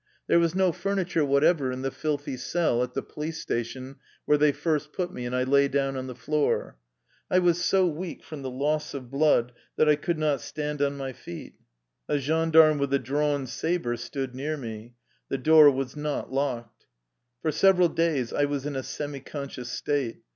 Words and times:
There 0.25 0.39
was 0.39 0.55
no 0.55 0.71
furniture 0.71 1.23
whatever 1.23 1.71
in 1.71 1.83
the 1.83 1.91
filthy 1.91 2.35
cell 2.35 2.81
at 2.81 2.95
the 2.95 3.03
police 3.03 3.39
station 3.39 3.97
where 4.25 4.39
they 4.39 4.51
first 4.51 4.93
put 4.93 5.13
me, 5.13 5.27
and 5.27 5.35
I 5.35 5.43
lay 5.43 5.67
down 5.67 5.95
on 5.95 6.07
the 6.07 6.15
floor. 6.15 6.75
I 7.29 7.37
was 7.37 7.63
so 7.63 7.85
weak 7.85 8.23
from 8.23 8.41
the 8.41 8.49
loss 8.49 8.95
of 8.95 9.11
blood 9.11 9.51
that 9.75 9.87
I 9.87 9.95
could 9.95 10.17
not 10.17 10.41
stand 10.41 10.81
on 10.81 10.97
my 10.97 11.13
feet. 11.13 11.53
A 12.09 12.17
gendarme 12.17 12.79
with 12.79 12.91
a 12.95 12.97
drawn 12.97 13.45
saber 13.45 13.95
stood 13.95 14.33
near 14.33 14.57
me. 14.57 14.95
The 15.29 15.37
door 15.37 15.69
was 15.69 15.95
not 15.95 16.33
locked. 16.33 16.87
For 17.43 17.51
several 17.51 17.87
days 17.89 18.33
I 18.33 18.45
was 18.45 18.65
in 18.65 18.75
a 18.75 18.81
semiconscious 18.81 19.67
state. 19.69 20.23